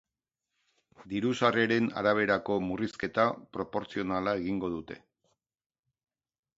[1.11, 5.03] Diru-sarreren araberako murrizketa proportzionala egingo dute.